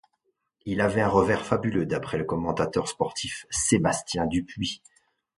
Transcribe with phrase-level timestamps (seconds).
[0.65, 4.81] Il avait un revers fabuleux d'après le commentateur sportif Sébastien Dupuis.